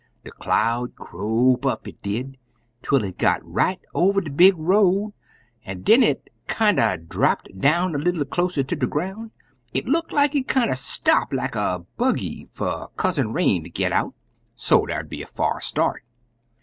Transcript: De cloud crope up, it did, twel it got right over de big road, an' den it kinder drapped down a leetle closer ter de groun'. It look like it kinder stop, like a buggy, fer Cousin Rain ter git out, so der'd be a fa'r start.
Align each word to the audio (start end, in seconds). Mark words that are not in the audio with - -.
De 0.23 0.31
cloud 0.31 0.95
crope 0.95 1.63
up, 1.67 1.87
it 1.87 2.01
did, 2.01 2.35
twel 2.81 3.03
it 3.03 3.19
got 3.19 3.39
right 3.45 3.79
over 3.93 4.19
de 4.19 4.31
big 4.31 4.55
road, 4.57 5.13
an' 5.63 5.83
den 5.83 6.01
it 6.01 6.31
kinder 6.47 6.97
drapped 6.97 7.49
down 7.59 7.93
a 7.93 7.99
leetle 7.99 8.25
closer 8.25 8.63
ter 8.63 8.75
de 8.75 8.87
groun'. 8.87 9.29
It 9.75 9.87
look 9.87 10.11
like 10.11 10.33
it 10.33 10.47
kinder 10.47 10.73
stop, 10.73 11.31
like 11.31 11.53
a 11.53 11.85
buggy, 11.97 12.47
fer 12.49 12.87
Cousin 12.97 13.31
Rain 13.31 13.61
ter 13.63 13.69
git 13.69 13.91
out, 13.93 14.15
so 14.55 14.87
der'd 14.87 15.07
be 15.07 15.21
a 15.21 15.27
fa'r 15.27 15.61
start. 15.61 16.01